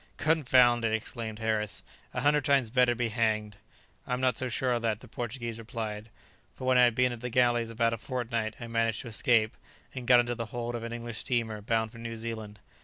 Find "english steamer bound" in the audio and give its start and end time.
10.91-11.91